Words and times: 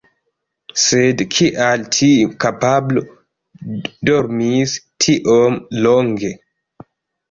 Sed 0.83 1.21
kial 1.35 1.83
tiu 1.99 2.33
kapablo 2.47 3.05
dormis 4.13 4.77
tiom 5.09 5.65
longe? 5.87 6.39